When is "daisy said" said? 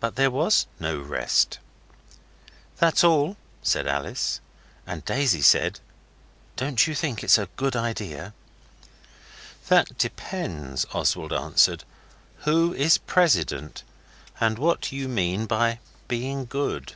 5.02-5.80